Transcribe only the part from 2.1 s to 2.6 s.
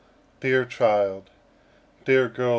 Girl!